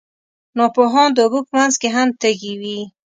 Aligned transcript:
ناپوهان 0.57 1.09
د 1.13 1.17
اوبو 1.25 1.39
په 1.47 1.51
منځ 1.57 1.73
کې 1.81 1.89
هم 1.95 2.07
تږي 2.21 2.53
وي. 2.61 2.79